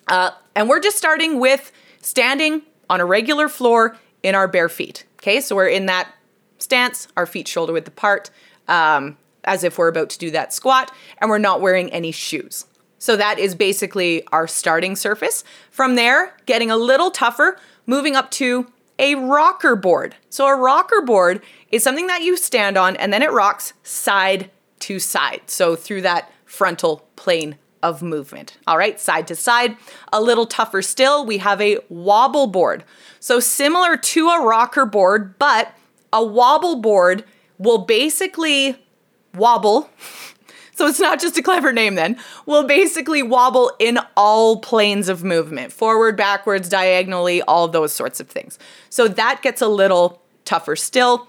Uh, 0.08 0.32
and 0.56 0.70
we're 0.70 0.80
just 0.80 0.98
starting 0.98 1.40
with 1.40 1.72
standing 2.02 2.62
on 2.90 3.02
a 3.02 3.06
regular 3.06 3.50
floor 3.50 3.98
in 4.24 4.36
our 4.36 4.48
bare 4.48 4.70
feet. 4.70 5.06
Okay, 5.18 5.42
so 5.42 5.56
we're 5.56 5.68
in 5.68 5.88
that 5.88 6.14
stance, 6.60 7.08
our 7.18 7.26
feet 7.26 7.48
shoulder 7.48 7.74
width 7.74 7.88
apart, 7.88 8.30
um, 8.68 9.18
as 9.44 9.64
if 9.64 9.78
we're 9.78 9.88
about 9.88 10.10
to 10.12 10.20
do 10.20 10.32
that 10.32 10.54
squat, 10.54 10.94
and 11.20 11.30
we're 11.30 11.38
not 11.38 11.62
wearing 11.62 11.92
any 11.92 12.12
shoes. 12.12 12.66
So 13.00 13.16
that 13.16 13.40
is 13.40 13.56
basically 13.56 14.26
our 14.28 14.48
starting 14.48 14.96
surface. 14.96 15.44
From 15.72 15.96
there, 15.96 16.36
getting 16.46 16.70
a 16.70 16.78
little 16.78 17.12
tougher, 17.12 17.58
moving 17.86 18.16
up 18.16 18.30
to 18.32 18.72
a 19.00 19.16
rocker 19.16 19.76
board. 19.76 20.16
So 20.30 20.46
a 20.46 20.56
rocker 20.56 21.02
board 21.02 21.42
is 21.72 21.82
something 21.82 22.08
that 22.08 22.22
you 22.22 22.38
stand 22.38 22.78
on 22.78 22.96
and 22.98 23.12
then 23.12 23.24
it 23.24 23.32
rocks 23.32 23.74
side 23.82 24.52
to 24.82 25.00
side. 25.00 25.42
So 25.48 25.76
through 25.76 26.02
that 26.02 26.32
frontal 26.46 27.08
plane 27.16 27.58
of 27.82 28.02
movement. 28.02 28.58
All 28.68 28.78
right, 28.78 29.00
side 29.00 29.28
to 29.28 29.36
side. 29.36 29.78
A 30.12 30.22
little 30.22 30.46
tougher 30.46 30.82
still, 30.82 31.26
we 31.26 31.38
have 31.38 31.62
a 31.62 31.80
wobble 31.88 32.48
board. 32.48 32.84
So 33.20 33.40
similar 33.40 33.96
to 33.96 34.30
a 34.30 34.46
rocker 34.46 34.86
board, 34.86 35.40
but 35.40 35.74
a 36.12 36.24
wobble 36.24 36.76
board 36.76 37.24
will 37.58 37.80
basically 37.80 38.86
wobble 39.34 39.90
So 40.80 40.88
it's 40.88 40.98
not 40.98 41.20
just 41.20 41.38
a 41.38 41.42
clever 41.42 41.74
name 41.74 41.96
then. 41.96 42.18
Will 42.46 42.64
basically 42.64 43.22
wobble 43.22 43.74
in 43.80 44.00
all 44.16 44.62
planes 44.62 45.10
of 45.10 45.26
movement 45.26 45.74
forward, 45.74 46.16
backwards, 46.16 46.70
diagonally, 46.70 47.42
all 47.42 47.68
those 47.68 47.92
sorts 47.92 48.22
of 48.22 48.30
things. 48.30 48.58
So 48.90 49.10
that 49.10 49.42
gets 49.42 49.62
a 49.62 49.68
little 49.68 50.22
tougher 50.46 50.78
still. 50.78 51.28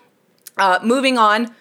Uh, 0.56 0.78
moving 0.84 1.18
on 1.18 1.52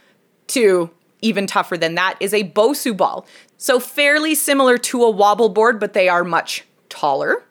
to 0.49 0.91
even 1.23 1.47
tougher 1.47 1.77
than 1.77 1.95
that 1.95 2.15
is 2.19 2.31
a 2.31 2.43
Bosu 2.43 2.95
ball. 2.95 3.25
So 3.57 3.79
fairly 3.79 4.35
similar 4.35 4.77
to 4.77 5.03
a 5.03 5.09
wobble 5.09 5.49
board, 5.49 5.79
but 5.79 5.93
they 5.93 6.07
are 6.07 6.23
much 6.23 6.65
taller. 6.89 7.43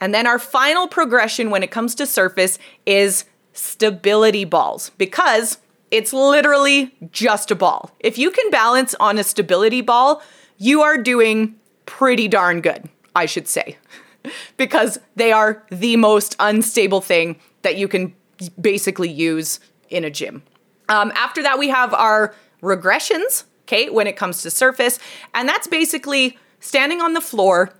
And 0.00 0.12
then 0.12 0.26
our 0.26 0.40
final 0.40 0.88
progression 0.88 1.48
when 1.48 1.62
it 1.62 1.70
comes 1.70 1.94
to 1.94 2.06
surface 2.06 2.58
is 2.86 3.24
stability 3.52 4.44
balls 4.44 4.90
because 4.98 5.58
it's 5.90 6.12
literally 6.12 6.94
just 7.10 7.50
a 7.50 7.54
ball. 7.54 7.90
If 8.00 8.18
you 8.18 8.30
can 8.30 8.50
balance 8.50 8.94
on 8.98 9.18
a 9.18 9.24
stability 9.24 9.80
ball, 9.80 10.22
you 10.58 10.82
are 10.82 10.98
doing 10.98 11.56
pretty 11.84 12.28
darn 12.28 12.60
good, 12.60 12.88
I 13.14 13.26
should 13.26 13.48
say, 13.48 13.76
because 14.56 14.98
they 15.14 15.32
are 15.32 15.64
the 15.70 15.96
most 15.96 16.34
unstable 16.38 17.00
thing 17.00 17.36
that 17.62 17.76
you 17.76 17.88
can 17.88 18.14
basically 18.60 19.10
use 19.10 19.60
in 19.88 20.04
a 20.04 20.10
gym. 20.10 20.42
Um, 20.88 21.12
after 21.14 21.42
that, 21.42 21.58
we 21.58 21.68
have 21.68 21.94
our 21.94 22.34
regressions, 22.62 23.44
okay, 23.62 23.90
when 23.90 24.06
it 24.06 24.16
comes 24.16 24.42
to 24.42 24.50
surface, 24.50 24.98
and 25.34 25.48
that's 25.48 25.66
basically 25.66 26.38
standing 26.60 27.00
on 27.00 27.14
the 27.14 27.20
floor 27.20 27.72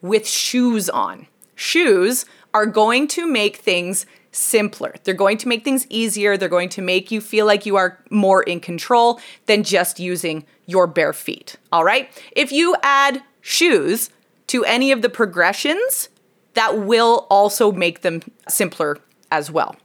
with 0.00 0.26
shoes 0.26 0.88
on. 0.90 1.26
Shoes 1.54 2.26
are 2.52 2.66
going 2.66 3.08
to 3.08 3.26
make 3.26 3.56
things 3.56 4.06
simpler. 4.34 4.94
They're 5.04 5.14
going 5.14 5.38
to 5.38 5.48
make 5.48 5.64
things 5.64 5.86
easier. 5.88 6.36
They're 6.36 6.48
going 6.48 6.68
to 6.70 6.82
make 6.82 7.10
you 7.10 7.20
feel 7.20 7.46
like 7.46 7.66
you 7.66 7.76
are 7.76 7.98
more 8.10 8.42
in 8.42 8.60
control 8.60 9.20
than 9.46 9.62
just 9.62 10.00
using 10.00 10.44
your 10.66 10.86
bare 10.86 11.12
feet. 11.12 11.56
All 11.72 11.84
right? 11.84 12.10
If 12.32 12.52
you 12.52 12.76
add 12.82 13.22
shoes 13.40 14.10
to 14.48 14.64
any 14.64 14.92
of 14.92 15.02
the 15.02 15.08
progressions, 15.08 16.08
that 16.54 16.78
will 16.78 17.26
also 17.30 17.72
make 17.72 18.02
them 18.02 18.22
simpler 18.48 18.98
as 19.30 19.50
well. 19.50 19.76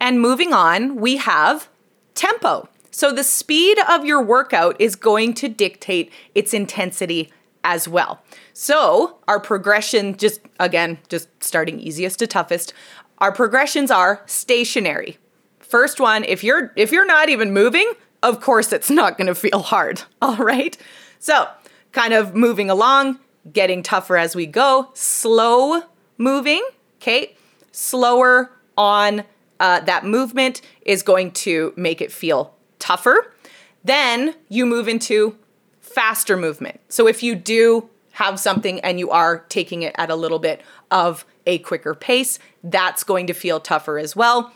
And 0.00 0.20
moving 0.20 0.52
on, 0.52 0.96
we 0.96 1.18
have 1.18 1.68
tempo. 2.14 2.68
So 2.90 3.12
the 3.12 3.24
speed 3.24 3.78
of 3.88 4.04
your 4.04 4.22
workout 4.22 4.76
is 4.80 4.96
going 4.96 5.34
to 5.34 5.48
dictate 5.48 6.12
its 6.34 6.52
intensity 6.54 7.30
as 7.62 7.86
well. 7.86 8.20
So, 8.52 9.18
our 9.28 9.40
progression 9.40 10.16
just 10.16 10.40
again, 10.58 10.98
just 11.08 11.28
starting 11.42 11.78
easiest 11.78 12.18
to 12.20 12.26
toughest, 12.26 12.72
our 13.20 13.32
progressions 13.32 13.90
are 13.90 14.22
stationary. 14.26 15.18
First 15.58 16.00
one, 16.00 16.24
if 16.24 16.42
you're 16.42 16.72
if 16.76 16.90
you're 16.92 17.06
not 17.06 17.28
even 17.28 17.52
moving, 17.52 17.92
of 18.22 18.40
course 18.40 18.72
it's 18.72 18.90
not 18.90 19.16
going 19.16 19.26
to 19.26 19.34
feel 19.34 19.60
hard. 19.60 20.02
All 20.22 20.36
right? 20.36 20.76
So, 21.18 21.48
kind 21.92 22.14
of 22.14 22.34
moving 22.34 22.70
along, 22.70 23.18
getting 23.52 23.82
tougher 23.82 24.16
as 24.16 24.34
we 24.34 24.46
go, 24.46 24.90
slow 24.94 25.82
moving, 26.18 26.66
okay? 26.96 27.36
Slower 27.72 28.50
on 28.76 29.24
uh, 29.58 29.80
that 29.80 30.04
movement 30.04 30.62
is 30.82 31.02
going 31.02 31.32
to 31.32 31.72
make 31.76 32.00
it 32.00 32.10
feel 32.10 32.54
tougher. 32.78 33.34
Then 33.84 34.34
you 34.48 34.64
move 34.66 34.88
into 34.88 35.36
faster 35.80 36.36
movement. 36.36 36.80
So 36.88 37.06
if 37.06 37.22
you 37.22 37.34
do 37.34 37.90
have 38.20 38.38
something 38.38 38.80
and 38.80 38.98
you 38.98 39.10
are 39.10 39.38
taking 39.48 39.80
it 39.80 39.94
at 39.96 40.10
a 40.10 40.14
little 40.14 40.38
bit 40.38 40.60
of 40.90 41.24
a 41.46 41.58
quicker 41.58 41.94
pace. 41.94 42.38
That's 42.62 43.02
going 43.02 43.26
to 43.28 43.32
feel 43.32 43.60
tougher 43.60 43.98
as 43.98 44.14
well. 44.14 44.52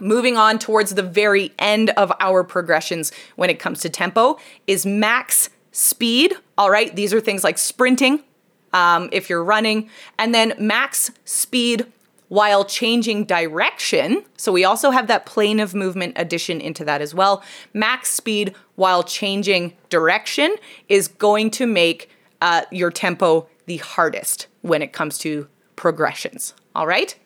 Moving 0.00 0.36
on 0.36 0.58
towards 0.58 0.94
the 0.94 1.04
very 1.04 1.52
end 1.56 1.90
of 1.90 2.12
our 2.18 2.42
progressions 2.42 3.12
when 3.36 3.48
it 3.48 3.60
comes 3.60 3.80
to 3.82 3.88
tempo 3.88 4.38
is 4.66 4.84
max 4.84 5.50
speed. 5.70 6.34
All 6.58 6.68
right, 6.68 6.94
these 6.96 7.14
are 7.14 7.20
things 7.20 7.44
like 7.44 7.58
sprinting 7.58 8.24
um, 8.72 9.08
if 9.12 9.30
you're 9.30 9.44
running, 9.44 9.88
and 10.18 10.34
then 10.34 10.54
max 10.58 11.12
speed 11.24 11.86
while 12.28 12.64
changing 12.64 13.24
direction. 13.24 14.24
So 14.36 14.50
we 14.50 14.64
also 14.64 14.90
have 14.90 15.06
that 15.06 15.26
plane 15.26 15.60
of 15.60 15.76
movement 15.76 16.14
addition 16.16 16.60
into 16.60 16.84
that 16.84 17.00
as 17.00 17.14
well. 17.14 17.44
Max 17.72 18.10
speed 18.10 18.52
while 18.74 19.04
changing 19.04 19.74
direction 19.90 20.56
is 20.88 21.06
going 21.06 21.52
to 21.52 21.66
make 21.68 22.10
uh, 22.40 22.62
your 22.70 22.90
tempo 22.90 23.48
the 23.66 23.78
hardest 23.78 24.46
when 24.62 24.82
it 24.82 24.92
comes 24.92 25.18
to 25.18 25.48
progressions. 25.74 26.54
All 26.74 26.86
right. 26.86 27.16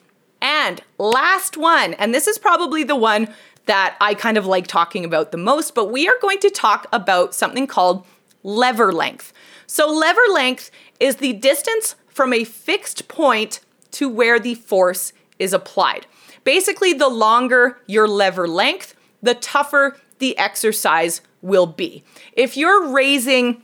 And 0.42 0.80
last 0.98 1.56
one, 1.56 1.94
and 1.94 2.14
this 2.14 2.26
is 2.26 2.38
probably 2.38 2.82
the 2.82 2.96
one 2.96 3.28
that 3.66 3.96
I 4.00 4.14
kind 4.14 4.36
of 4.36 4.46
like 4.46 4.66
talking 4.66 5.04
about 5.04 5.32
the 5.32 5.38
most, 5.38 5.74
but 5.74 5.92
we 5.92 6.08
are 6.08 6.18
going 6.20 6.38
to 6.40 6.50
talk 6.50 6.86
about 6.92 7.34
something 7.34 7.66
called 7.66 8.06
lever 8.42 8.92
length. 8.92 9.32
So, 9.66 9.88
lever 9.88 10.20
length 10.32 10.70
is 10.98 11.16
the 11.16 11.34
distance 11.34 11.94
from 12.08 12.32
a 12.32 12.44
fixed 12.44 13.06
point 13.06 13.60
to 13.92 14.08
where 14.08 14.40
the 14.40 14.54
force 14.54 15.12
is 15.38 15.52
applied. 15.52 16.06
Basically, 16.42 16.92
the 16.92 17.08
longer 17.08 17.78
your 17.86 18.08
lever 18.08 18.48
length, 18.48 18.94
the 19.22 19.34
tougher 19.34 19.96
the 20.18 20.36
exercise 20.38 21.20
will 21.42 21.66
be. 21.66 22.02
If 22.32 22.56
you're 22.56 22.88
raising 22.88 23.62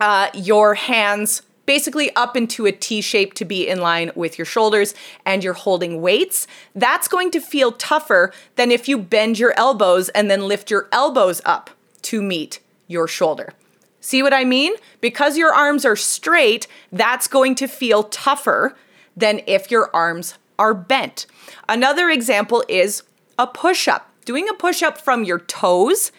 uh, 0.00 0.30
your 0.34 0.74
hands 0.74 1.42
basically 1.66 2.14
up 2.16 2.36
into 2.36 2.66
a 2.66 2.72
T 2.72 3.00
shape 3.00 3.34
to 3.34 3.44
be 3.44 3.68
in 3.68 3.80
line 3.80 4.10
with 4.16 4.38
your 4.38 4.44
shoulders 4.44 4.92
and 5.24 5.44
you're 5.44 5.52
holding 5.52 6.02
weights, 6.02 6.48
that's 6.74 7.06
going 7.06 7.30
to 7.30 7.40
feel 7.40 7.70
tougher 7.70 8.32
than 8.56 8.72
if 8.72 8.88
you 8.88 8.98
bend 8.98 9.38
your 9.38 9.54
elbows 9.56 10.08
and 10.08 10.28
then 10.28 10.48
lift 10.48 10.70
your 10.70 10.88
elbows 10.90 11.40
up 11.44 11.70
to 12.02 12.22
meet 12.22 12.58
your 12.88 13.06
shoulder. 13.06 13.52
See 14.00 14.22
what 14.22 14.32
I 14.32 14.44
mean? 14.44 14.72
Because 15.00 15.36
your 15.36 15.54
arms 15.54 15.84
are 15.84 15.94
straight, 15.94 16.66
that's 16.90 17.28
going 17.28 17.54
to 17.56 17.68
feel 17.68 18.04
tougher 18.04 18.76
than 19.16 19.40
if 19.46 19.70
your 19.70 19.90
arms 19.94 20.38
are 20.58 20.74
bent. 20.74 21.26
Another 21.68 22.10
example 22.10 22.64
is 22.68 23.02
a 23.38 23.46
push 23.46 23.86
up. 23.86 24.10
Doing 24.24 24.48
a 24.48 24.54
push 24.54 24.82
up 24.82 24.98
from 24.98 25.22
your 25.22 25.38
toes 25.38 26.10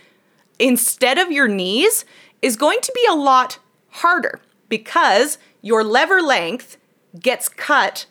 instead 0.60 1.18
of 1.18 1.32
your 1.32 1.48
knees 1.48 2.06
is 2.42 2.56
going 2.56 2.80
to 2.82 2.92
be 2.96 3.06
a 3.10 3.16
lot 3.16 3.60
harder 3.92 4.40
because 4.70 5.38
your 5.62 5.84
lever 5.84 6.22
length 6.22 6.78
gets 7.20 7.50
cut 7.50 8.06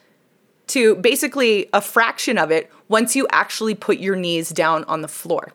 to 0.67 0.95
basically 0.95 1.67
a 1.73 1.81
fraction 1.81 2.37
of 2.37 2.51
it 2.51 2.71
once 2.87 3.15
you 3.15 3.27
actually 3.31 3.75
put 3.75 3.97
your 3.97 4.15
knees 4.15 4.49
down 4.49 4.83
on 4.85 5.01
the 5.01 5.07
floor. 5.07 5.53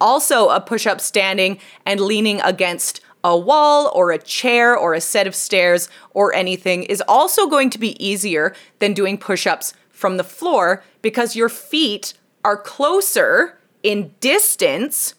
Also, 0.00 0.48
a 0.48 0.60
push 0.60 0.86
up 0.86 1.00
standing 1.00 1.58
and 1.84 2.00
leaning 2.00 2.40
against 2.40 3.00
a 3.24 3.36
wall 3.36 3.90
or 3.94 4.10
a 4.10 4.18
chair 4.18 4.76
or 4.76 4.94
a 4.94 5.00
set 5.00 5.26
of 5.26 5.34
stairs 5.34 5.88
or 6.10 6.32
anything 6.34 6.84
is 6.84 7.02
also 7.08 7.46
going 7.46 7.68
to 7.70 7.78
be 7.78 8.02
easier 8.04 8.54
than 8.78 8.94
doing 8.94 9.18
push 9.18 9.46
ups 9.46 9.74
from 9.90 10.16
the 10.16 10.24
floor 10.24 10.84
because 11.02 11.36
your 11.36 11.48
feet 11.48 12.14
are 12.44 12.56
closer 12.56 13.58
in 13.82 14.14
distance 14.20 15.14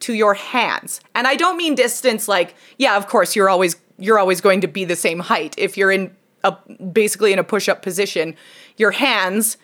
to 0.00 0.14
your 0.14 0.34
hands. 0.34 1.00
And 1.14 1.26
I 1.26 1.36
don't 1.36 1.56
mean 1.56 1.74
distance 1.74 2.28
like, 2.28 2.54
yeah, 2.78 2.96
of 2.96 3.06
course 3.06 3.36
you're 3.36 3.48
always 3.48 3.76
you're 3.98 4.18
always 4.18 4.40
going 4.40 4.62
to 4.62 4.66
be 4.66 4.84
the 4.84 4.96
same 4.96 5.20
height 5.20 5.54
if 5.58 5.76
you're 5.76 5.92
in 5.92 6.16
a 6.42 6.52
basically 6.92 7.32
in 7.32 7.38
a 7.38 7.44
push-up 7.44 7.82
position. 7.82 8.34
Your 8.76 8.92
hands 8.92 9.58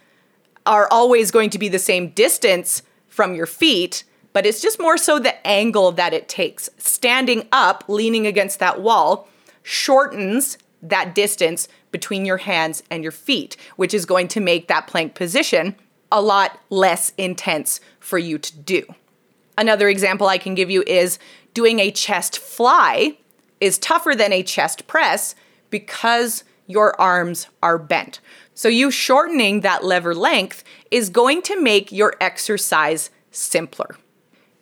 are 0.67 0.89
always 0.91 1.31
going 1.31 1.51
to 1.51 1.59
be 1.59 1.69
the 1.69 1.79
same 1.79 2.11
distance 2.11 2.83
from 3.09 3.35
your 3.35 3.47
feet, 3.47 4.05
but 4.33 4.45
it's 4.45 4.61
just 4.61 4.79
more 4.79 4.99
so 4.99 5.19
the 5.19 5.47
angle 5.47 5.91
that 5.93 6.13
it 6.13 6.29
takes. 6.29 6.69
Standing 6.77 7.49
up, 7.51 7.85
leaning 7.89 8.27
against 8.27 8.59
that 8.59 8.83
wall, 8.83 9.29
shortens 9.63 10.59
that 10.83 11.15
distance 11.15 11.67
between 11.91 12.27
your 12.27 12.37
hands 12.37 12.83
and 12.91 13.03
your 13.03 13.13
feet, 13.13 13.57
which 13.77 13.95
is 13.95 14.05
going 14.05 14.29
to 14.29 14.41
make 14.41 14.69
that 14.69 14.87
plank 14.87 15.15
position 15.15 15.75
a 16.13 16.21
lot 16.21 16.61
less 16.69 17.13
intense 17.17 17.81
for 17.99 18.19
you 18.19 18.39
to 18.39 18.57
do. 18.59 18.85
Another 19.59 19.89
example 19.89 20.27
I 20.27 20.39
can 20.39 20.55
give 20.55 20.71
you 20.71 20.83
is 20.87 21.19
doing 21.55 21.79
a 21.79 21.91
chest 21.91 22.39
fly 22.39 23.17
is 23.61 23.79
tougher 23.79 24.15
than 24.15 24.33
a 24.33 24.43
chest 24.43 24.87
press 24.87 25.35
because 25.71 26.45
your 26.67 27.01
arms 27.01 27.49
are 27.63 27.79
bent. 27.79 28.21
So, 28.55 28.69
you 28.69 28.91
shortening 28.91 29.61
that 29.61 29.85
lever 29.85 30.15
length 30.15 30.65
is 30.91 31.11
going 31.11 31.43
to 31.43 31.61
make 31.61 31.93
your 31.93 32.15
exercise 32.21 33.11
simpler. 33.31 33.97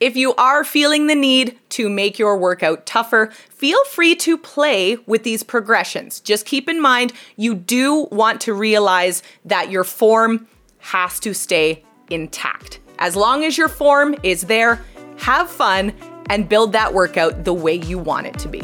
If 0.00 0.16
you 0.16 0.34
are 0.34 0.64
feeling 0.64 1.06
the 1.06 1.14
need 1.14 1.58
to 1.70 1.88
make 1.88 2.18
your 2.18 2.36
workout 2.36 2.84
tougher, 2.84 3.30
feel 3.48 3.82
free 3.86 4.14
to 4.16 4.36
play 4.36 4.96
with 5.06 5.22
these 5.22 5.42
progressions. 5.42 6.20
Just 6.20 6.44
keep 6.44 6.68
in 6.68 6.82
mind 6.82 7.12
you 7.36 7.54
do 7.54 8.08
want 8.10 8.40
to 8.42 8.52
realize 8.52 9.22
that 9.44 9.70
your 9.70 9.84
form 9.84 10.46
has 10.78 11.18
to 11.20 11.32
stay 11.32 11.84
intact. 12.10 12.80
As 12.98 13.16
long 13.16 13.44
as 13.44 13.58
your 13.58 13.68
form 13.68 14.14
is 14.22 14.42
there, 14.42 14.84
have 15.18 15.50
fun 15.50 15.92
and 16.30 16.48
build 16.48 16.72
that 16.72 16.94
workout 16.94 17.44
the 17.44 17.52
way 17.52 17.74
you 17.74 17.98
want 17.98 18.26
it 18.26 18.38
to 18.38 18.48
be. 18.48 18.62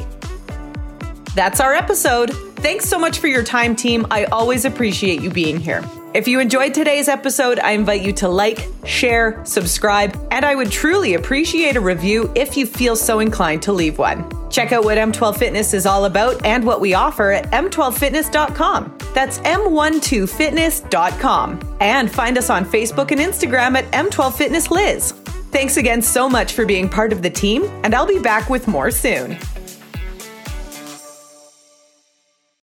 That's 1.34 1.60
our 1.60 1.74
episode. 1.74 2.30
Thanks 2.56 2.86
so 2.86 2.98
much 2.98 3.18
for 3.18 3.26
your 3.28 3.42
time, 3.42 3.76
team. 3.76 4.06
I 4.10 4.24
always 4.26 4.64
appreciate 4.64 5.22
you 5.22 5.30
being 5.30 5.58
here. 5.58 5.82
If 6.12 6.26
you 6.26 6.40
enjoyed 6.40 6.74
today's 6.74 7.08
episode, 7.08 7.60
I 7.60 7.70
invite 7.70 8.02
you 8.02 8.12
to 8.14 8.28
like, 8.28 8.66
share, 8.84 9.40
subscribe, 9.44 10.18
and 10.32 10.44
I 10.44 10.56
would 10.56 10.72
truly 10.72 11.14
appreciate 11.14 11.76
a 11.76 11.80
review 11.80 12.32
if 12.34 12.56
you 12.56 12.66
feel 12.66 12.96
so 12.96 13.20
inclined 13.20 13.62
to 13.62 13.72
leave 13.72 13.96
one. 13.96 14.28
Check 14.50 14.72
out 14.72 14.82
what 14.82 14.98
M12 14.98 15.38
Fitness 15.38 15.72
is 15.72 15.86
all 15.86 16.06
about 16.06 16.44
and 16.44 16.64
what 16.64 16.80
we 16.80 16.94
offer 16.94 17.30
at 17.30 17.48
m12fitness.com. 17.52 18.98
That's 19.14 19.38
m12fitness.com. 19.38 21.76
And 21.80 22.10
find 22.10 22.36
us 22.36 22.50
on 22.50 22.64
Facebook 22.64 23.12
and 23.12 23.20
Instagram 23.20 23.76
at 23.76 23.88
M12Fitness 23.92 24.72
Liz. 24.72 25.12
Thanks 25.52 25.76
again 25.76 26.02
so 26.02 26.28
much 26.28 26.54
for 26.54 26.66
being 26.66 26.88
part 26.88 27.12
of 27.12 27.22
the 27.22 27.30
team, 27.30 27.62
and 27.84 27.94
I'll 27.94 28.04
be 28.04 28.18
back 28.18 28.50
with 28.50 28.66
more 28.66 28.90
soon. 28.90 29.38